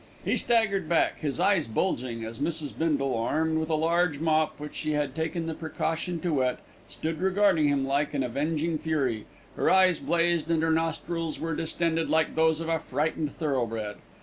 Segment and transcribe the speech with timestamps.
[0.25, 2.75] He staggered back, his eyes bulging, as Mrs.
[2.75, 6.57] Bindle, armed with a large mop, which she had taken the precaution to wet,
[6.89, 9.27] stood regarding him like an avenging fury.
[9.55, 13.97] Her eyes blazed, and her nostrils were distended like those of a frightened thoroughbred.